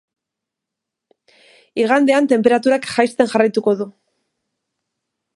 Igandean 1.83 2.29
tenperaturak 2.31 2.87
jaisten 2.93 3.29
jarraituko 3.35 3.75
du. 3.83 3.87